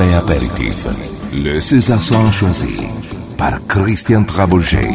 Apéritif. 0.00 0.86
Le 1.32 1.58
César 1.60 2.00
choisi 2.30 2.86
par 3.36 3.58
Christian 3.66 4.22
Trabouget. 4.22 4.94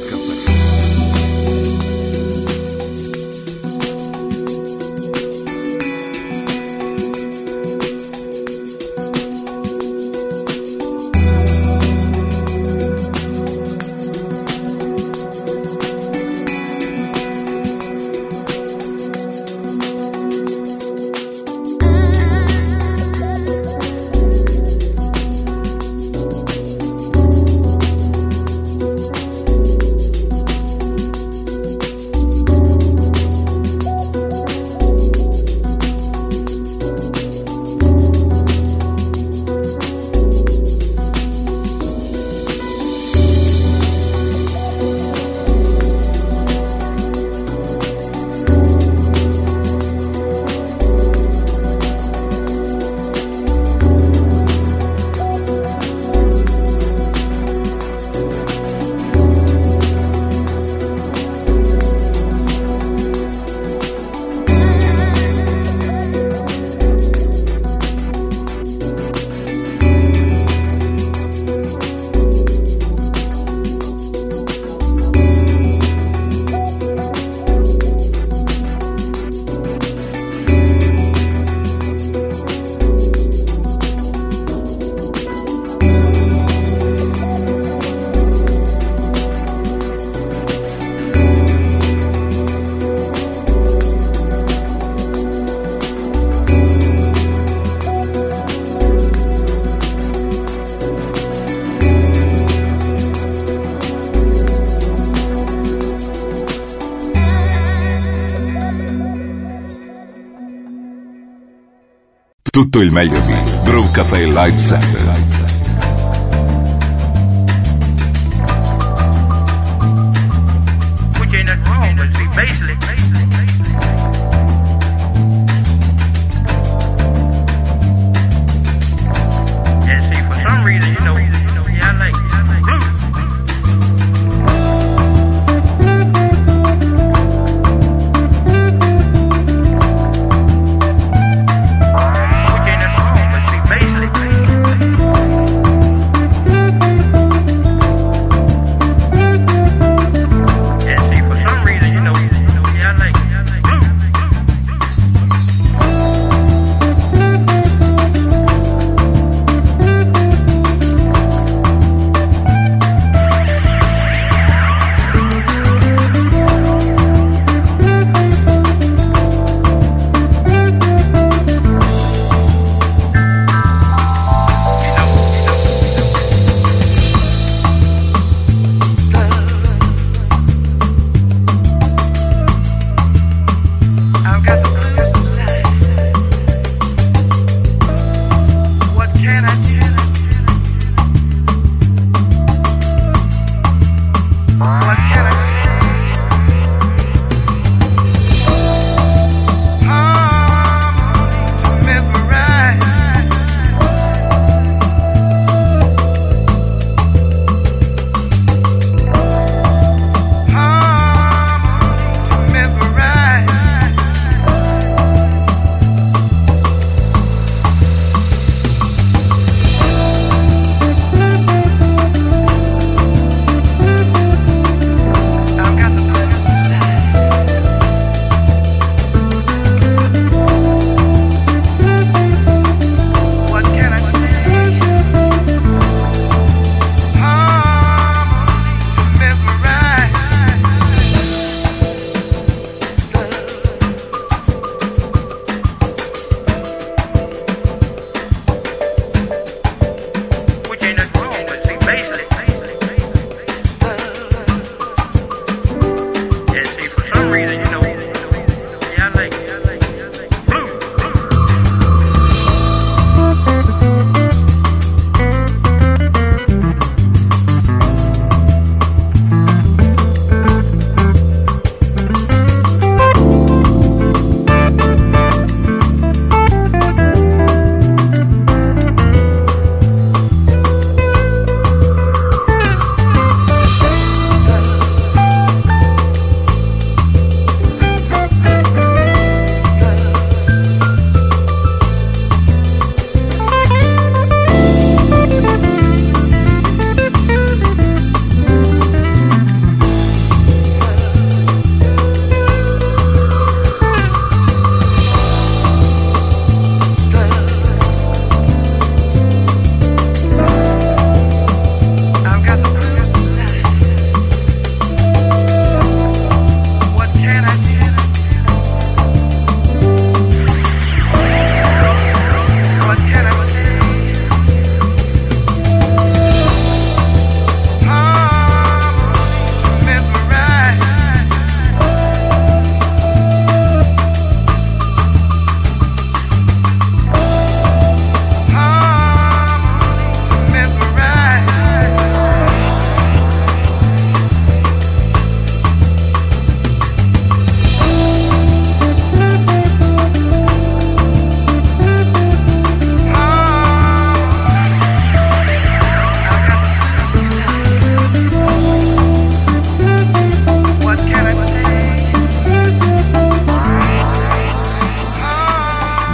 il 112.83 112.91
meglio 112.91 113.19
di 113.21 113.33
Brew 113.63 113.91
Cafe 113.91 114.25
Live 114.25 114.57
Center. 114.57 115.20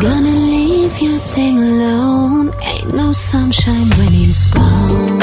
Gonna 0.00 0.30
leave 0.30 0.98
your 1.02 1.18
thing 1.18 1.58
alone. 1.58 2.54
Ain't 2.62 2.94
no 2.94 3.12
sunshine 3.12 3.86
when 3.98 4.08
he's 4.08 4.46
gone. 4.46 5.19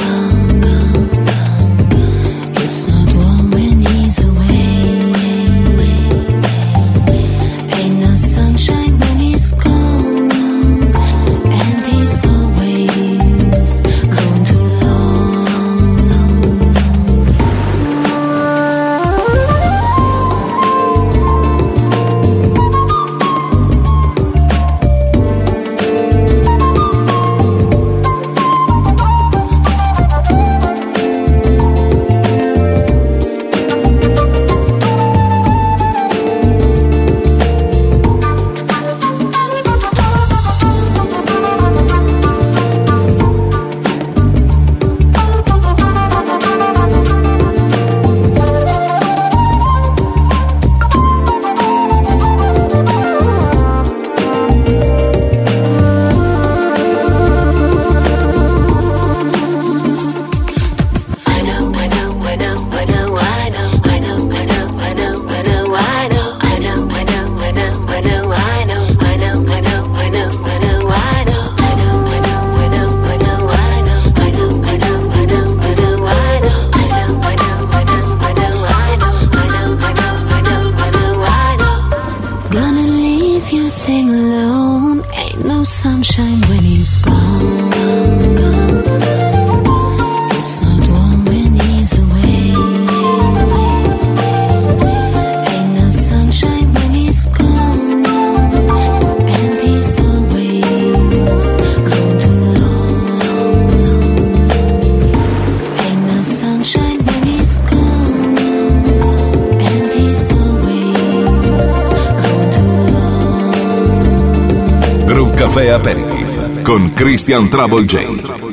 Christian 117.28 117.50
Trouble 117.50 117.84
J. 117.84 118.47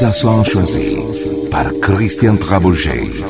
Lisa 0.00 0.12
Sanchoisy 0.14 0.96
par 1.50 1.66
Christian 1.82 2.34
Trabouget. 2.38 3.29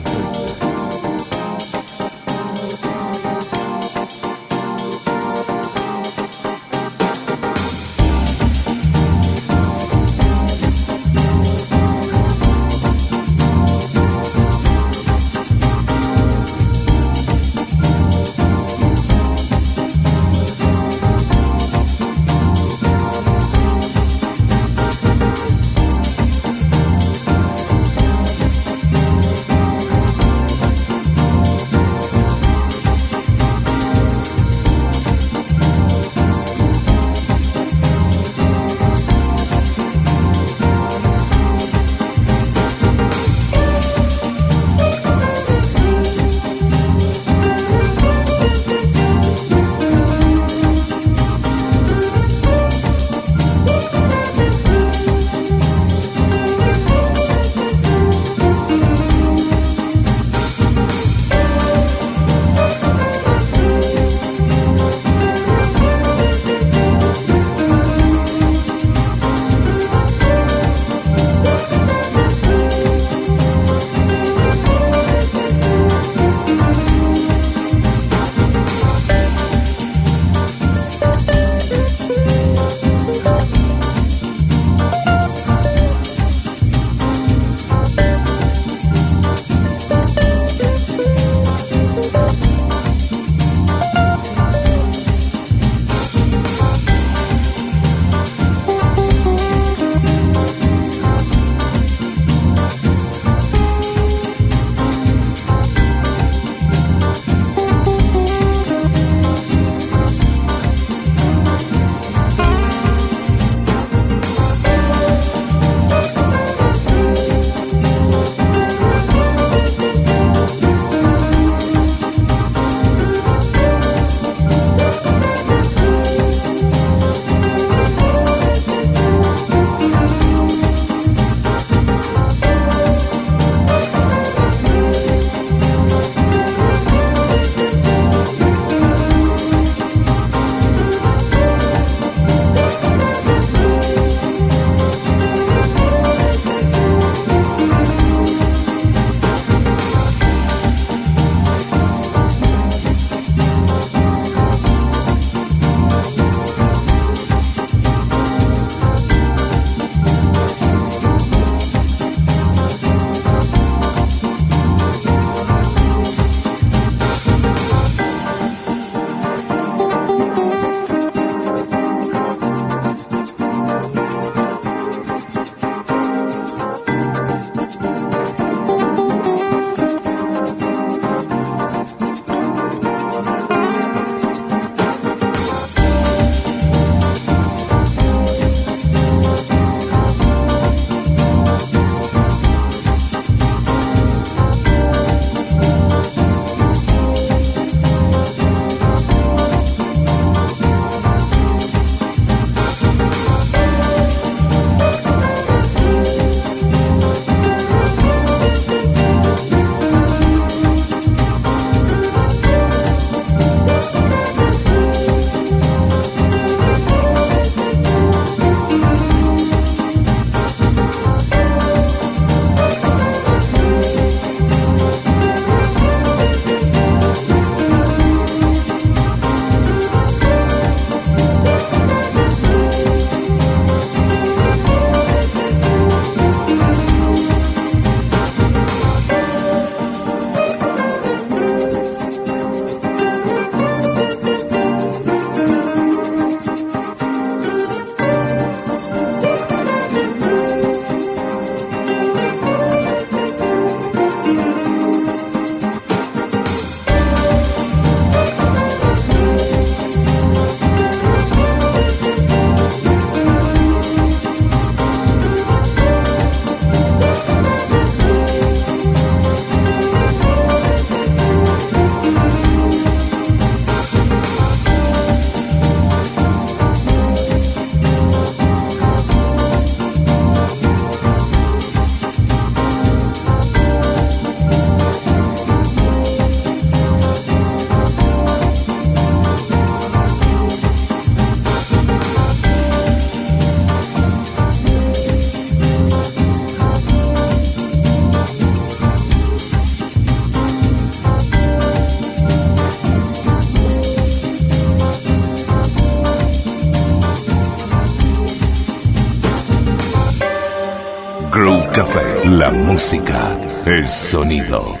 música, 312.71 313.37
el 313.65 313.85
sonido. 313.85 314.80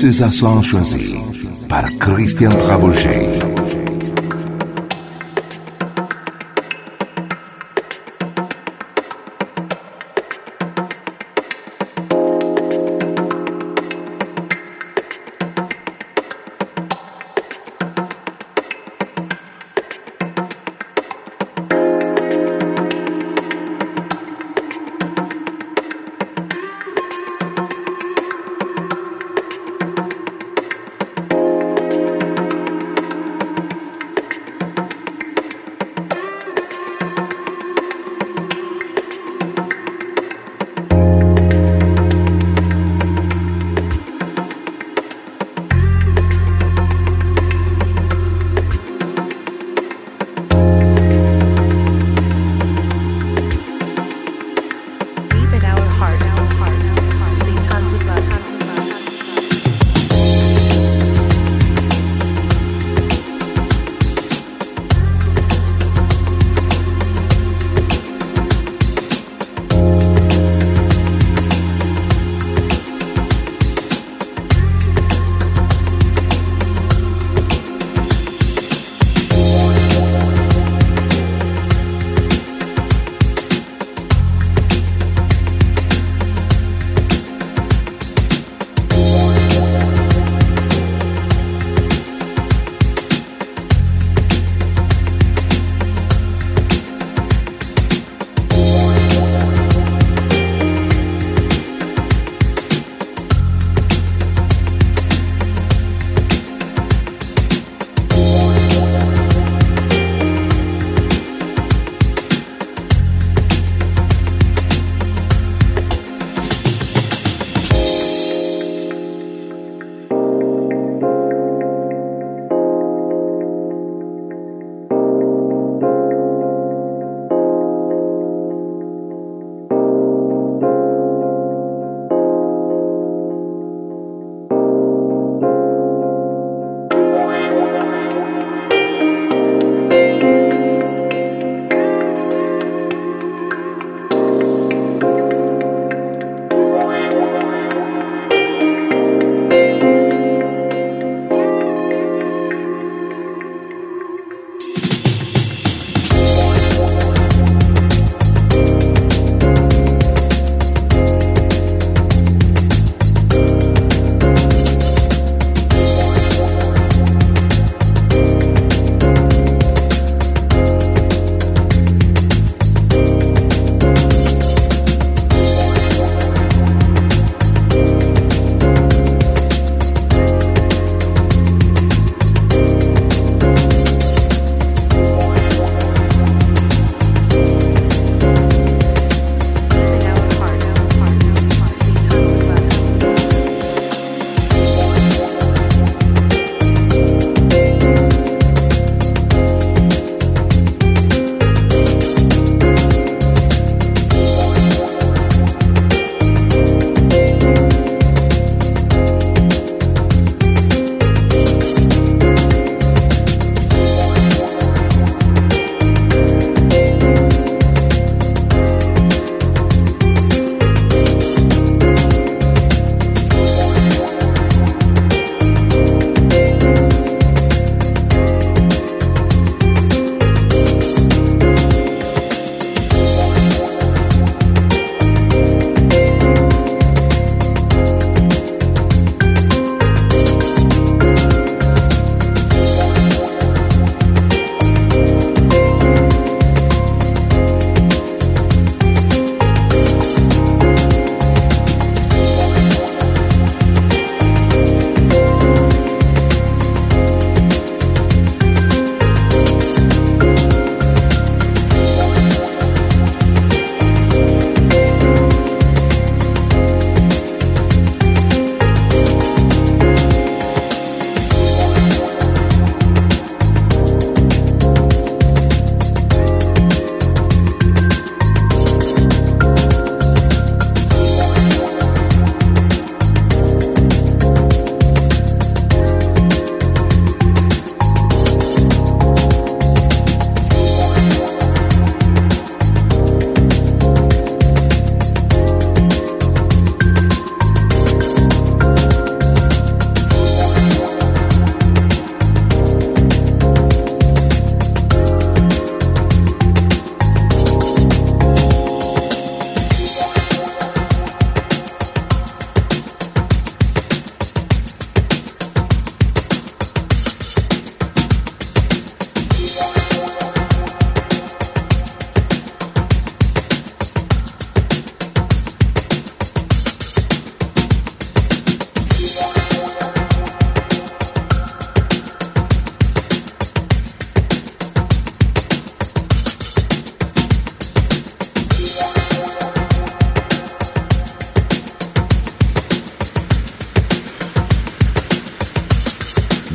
César 0.00 0.32
Soin 0.32 0.62
choisi 0.62 1.14
par 1.68 1.84
Christian 1.98 2.56
Trabouchet. 2.56 3.29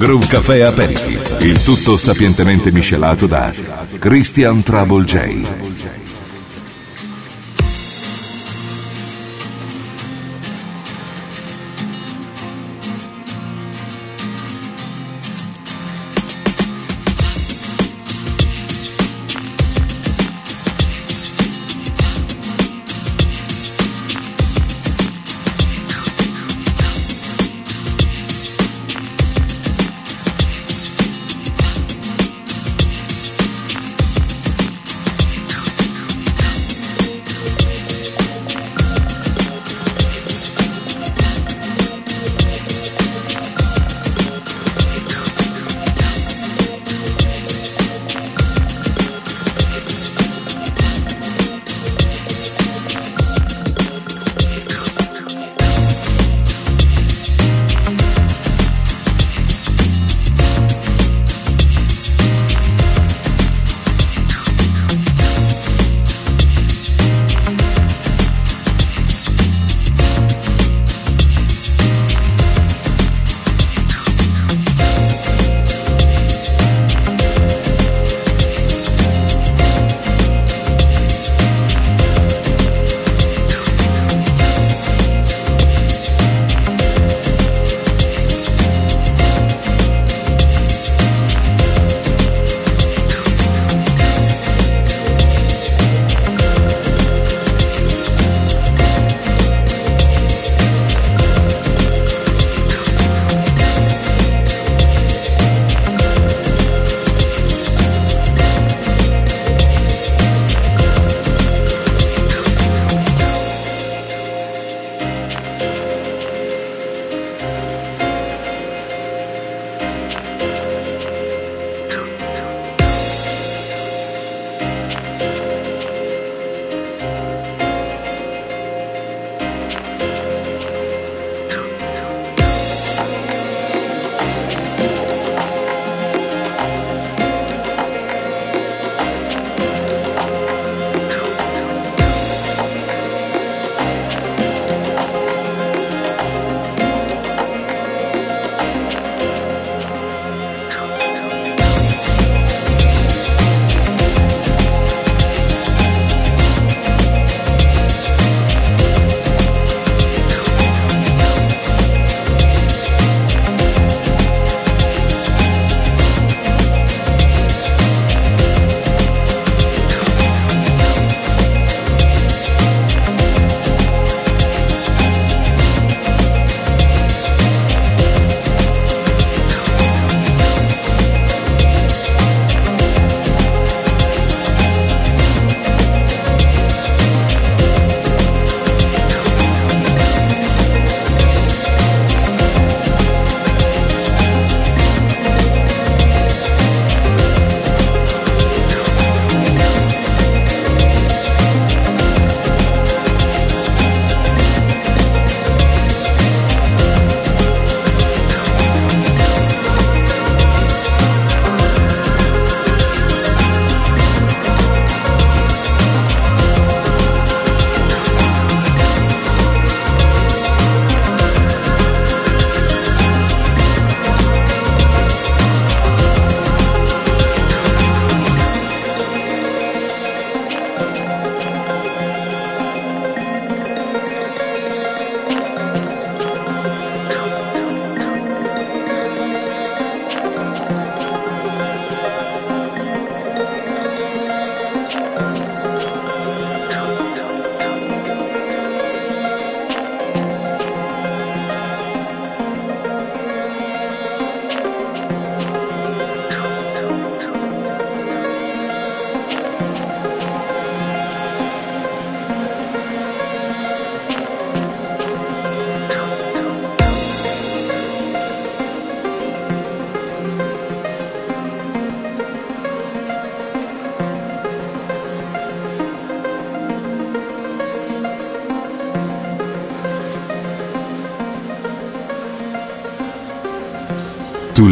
Groove 0.05 0.27
Café 0.27 0.61
Aperitif, 0.61 1.37
il 1.39 1.63
tutto 1.63 1.97
sapientemente 1.97 2.71
miscelato 2.71 3.25
da 3.25 3.51
Christian 3.97 4.61
Trouble 4.61 5.03
J. 5.03 5.74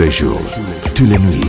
les 0.04 0.12
jours, 0.12 0.42
tous 0.96 1.06
les 1.06 1.18
nuits, 1.18 1.43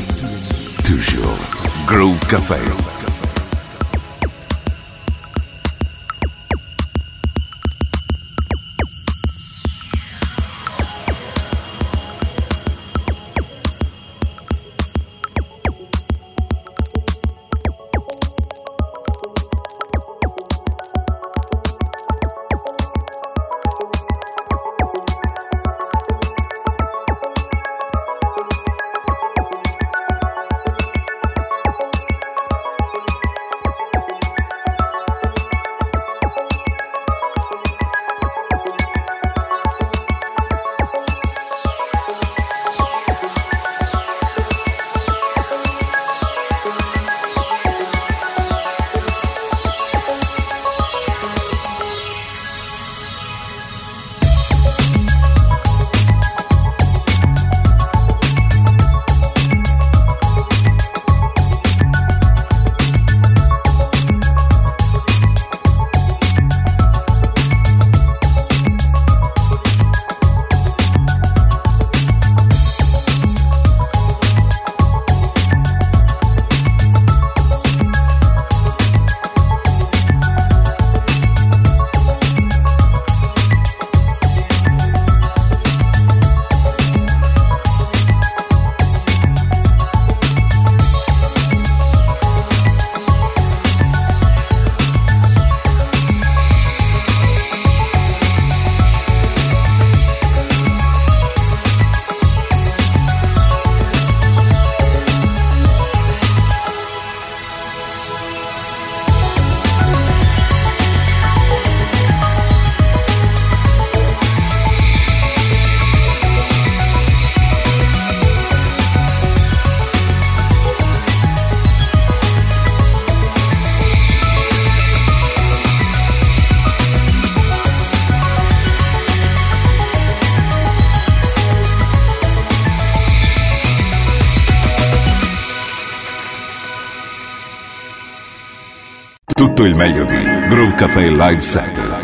Groove 140.49 140.77
Café 140.77 141.11
Live 141.11 141.43
Center. 141.43 142.04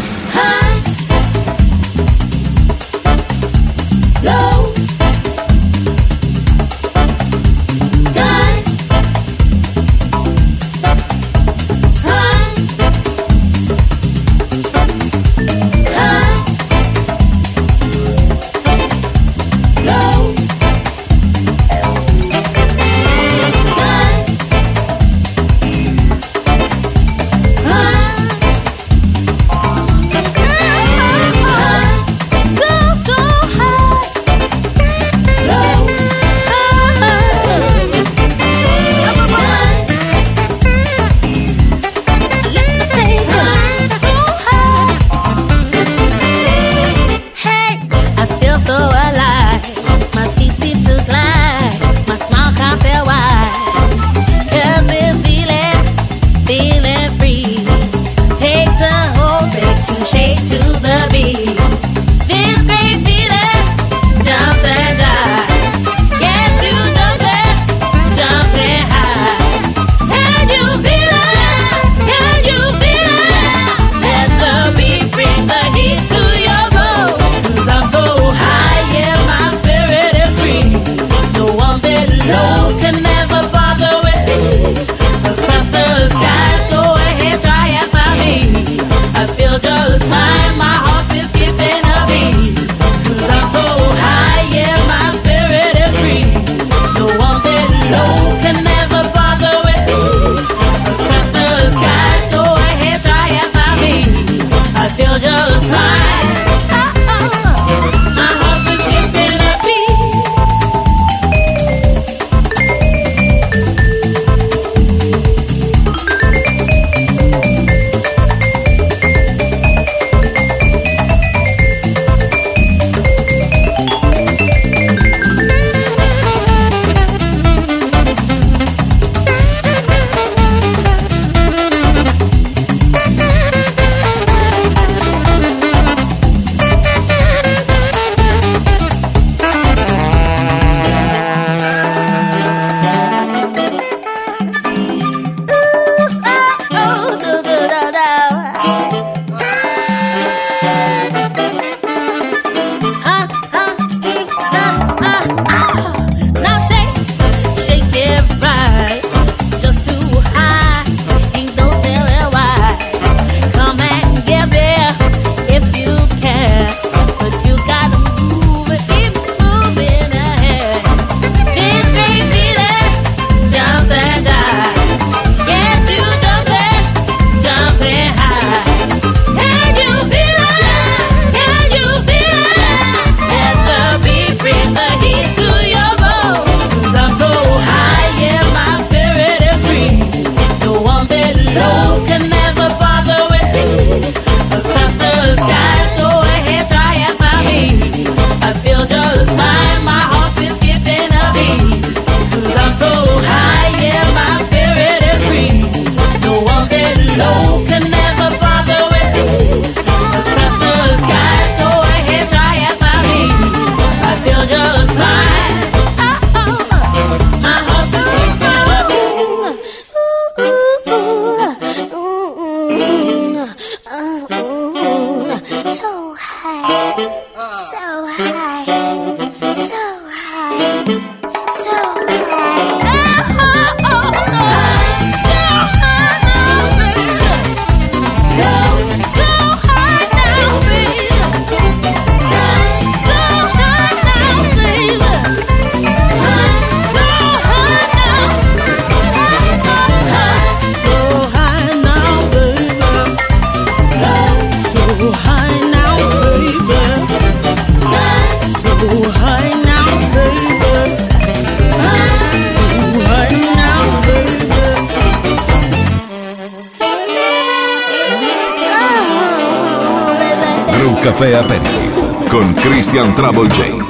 Caffè 271.01 271.33
Aperitivo 271.33 272.23
con 272.29 272.53
Christian 272.53 273.15
Trouble 273.15 273.47
J. 273.47 273.80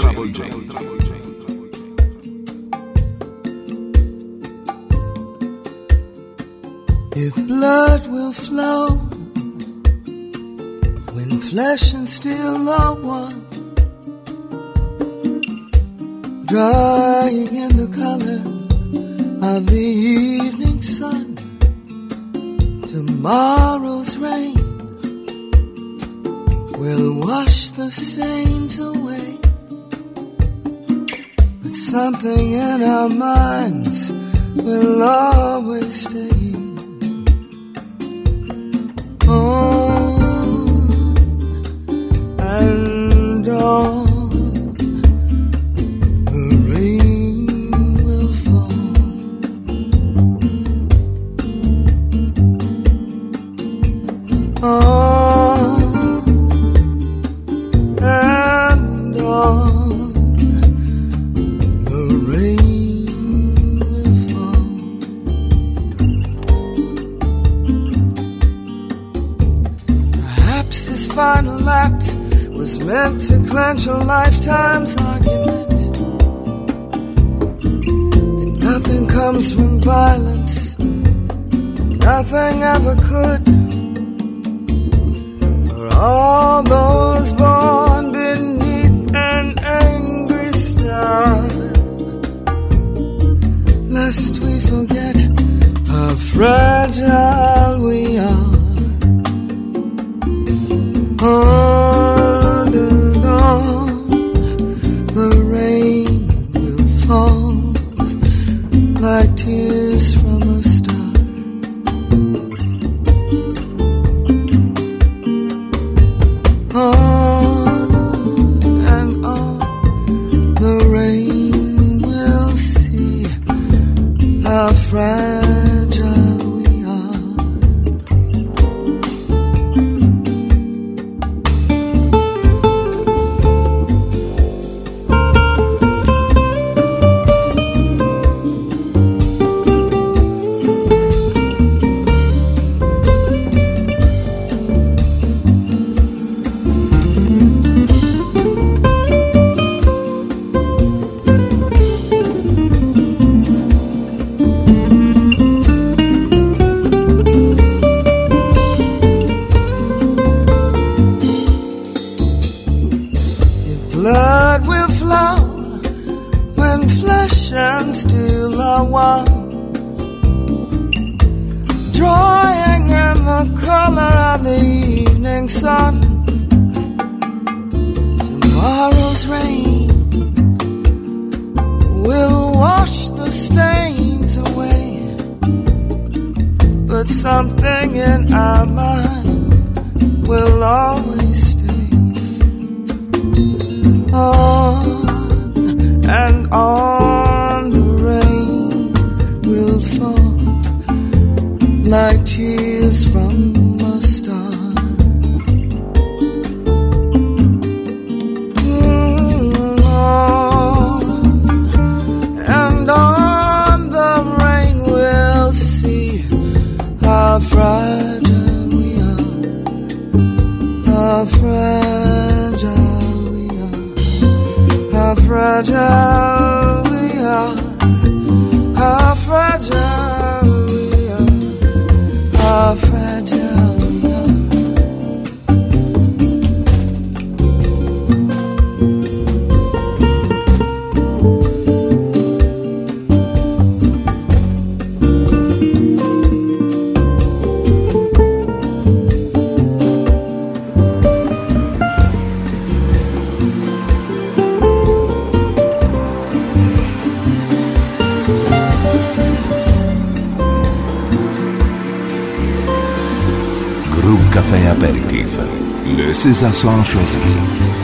Le 266.41 266.47
César 266.47 266.55
son 266.55 266.83
choisi 266.83 267.19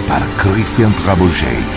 par 0.07 0.21
Christian 0.37 0.89
Trabouget. 0.97 1.76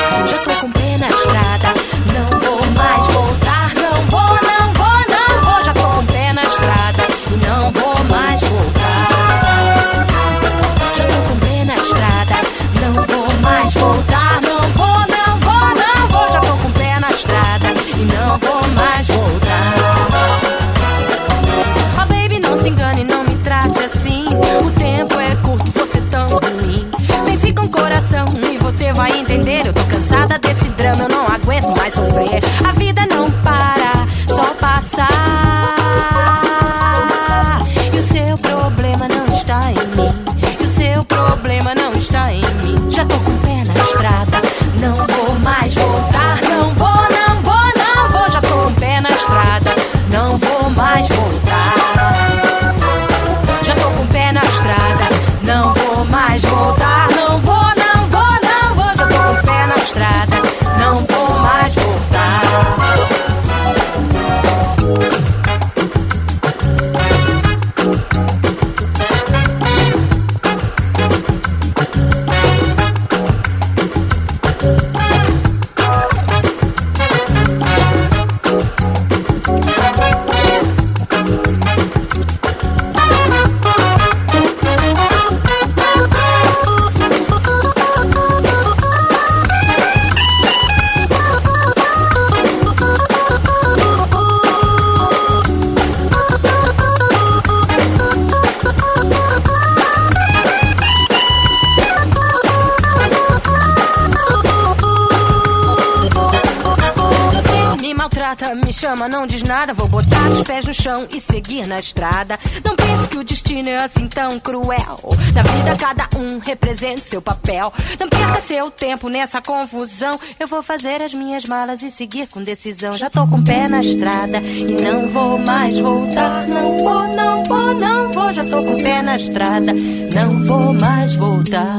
chama, 108.91 109.07
não 109.07 109.25
diz 109.25 109.41
nada. 109.43 109.73
Vou 109.73 109.87
botar 109.87 110.29
os 110.29 110.43
pés 110.43 110.65
no 110.65 110.73
chão 110.73 111.07
e 111.11 111.19
seguir 111.21 111.65
na 111.67 111.79
estrada. 111.79 112.37
Não 112.63 112.75
pense 112.75 113.07
que 113.07 113.17
o 113.17 113.23
destino 113.23 113.69
é 113.69 113.77
assim 113.77 114.07
tão 114.07 114.39
cruel. 114.39 114.99
Na 115.33 115.41
vida, 115.43 115.75
cada 115.77 116.09
um 116.17 116.39
representa 116.39 117.01
seu 117.01 117.21
papel. 117.21 117.73
Não 117.99 118.09
perca 118.09 118.41
seu 118.41 118.69
tempo 118.69 119.07
nessa 119.07 119.41
confusão. 119.41 120.19
Eu 120.39 120.47
vou 120.47 120.61
fazer 120.61 121.01
as 121.01 121.13
minhas 121.13 121.45
malas 121.45 121.81
e 121.81 121.89
seguir 121.89 122.27
com 122.27 122.43
decisão. 122.43 122.93
Já 122.95 123.09
tô 123.09 123.25
com 123.27 123.37
o 123.37 123.43
pé 123.43 123.67
na 123.67 123.81
estrada 123.81 124.39
e 124.39 124.75
não 124.81 125.09
vou 125.09 125.37
mais 125.39 125.77
voltar. 125.77 126.47
Não 126.47 126.77
vou, 126.77 127.07
não 127.07 127.43
vou, 127.43 127.73
não 127.73 128.11
vou. 128.11 128.33
Já 128.33 128.43
tô 128.43 128.63
com 128.63 128.73
o 128.73 128.83
pé 128.83 129.01
na 129.01 129.15
estrada, 129.15 129.73
não 130.13 130.45
vou 130.45 130.73
mais 130.73 131.15
voltar. 131.15 131.77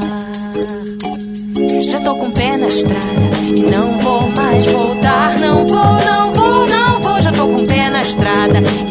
Já 1.91 1.99
tô 1.99 2.15
com 2.15 2.27
o 2.27 2.31
pé 2.31 2.57
na 2.57 2.67
estrada 2.67 3.37
e 3.43 3.61
não 3.71 3.99
vou 3.99 4.29
mais 4.31 4.65
voltar. 4.65 5.39
Não 5.39 5.67
vou, 5.67 5.77
não 5.77 6.32
cuenta 8.53 8.82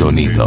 sonido. 0.00 0.44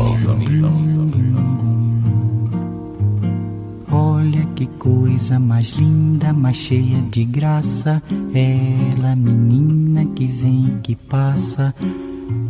Olha 3.92 4.44
que 4.56 4.66
coisa 4.80 5.38
mais 5.38 5.70
linda, 5.74 6.34
mais 6.34 6.58
cheia 6.58 7.00
de 7.12 7.24
graça. 7.24 8.02
Ela, 8.34 9.16
menina 9.16 10.06
que 10.16 10.26
vem 10.26 10.66
e 10.66 10.80
que 10.82 10.96
passa, 10.96 11.72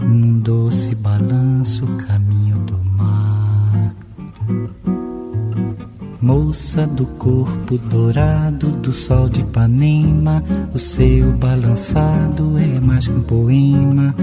num 0.02 0.40
doce 0.40 0.96
balanço, 0.96 1.86
caminho 2.08 2.56
do 2.60 2.78
mar. 2.86 3.94
Moça 6.22 6.88
do 6.88 7.06
corpo 7.06 7.78
dourado 7.78 8.68
do 8.68 8.94
sol 8.94 9.28
de 9.28 9.42
Ipanema, 9.42 10.42
o 10.74 10.80
seu 10.80 11.34
balançado 11.34 12.58
é 12.58 12.80
mais 12.80 13.10
que 13.10 13.14
um 13.14 13.24
poema, 13.24 14.16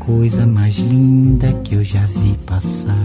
coisa 0.00 0.44
mais 0.46 0.78
linda 0.78 1.52
que 1.62 1.76
eu 1.76 1.84
já 1.84 2.04
vi 2.06 2.36
passar. 2.46 2.96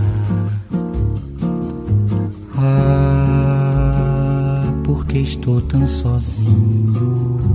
Ah, 2.58 4.64
porque 4.84 5.20
estou 5.20 5.62
tão 5.62 5.86
sozinho. 5.86 7.52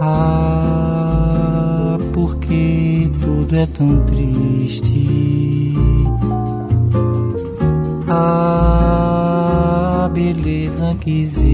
Ah, 0.00 1.98
porque 2.12 3.10
tudo 3.20 3.56
é 3.56 3.66
tão 3.66 4.00
triste. 4.06 5.74
A 8.08 10.08
beleza 10.14 10.96
que 11.00 11.20
existe, 11.20 11.53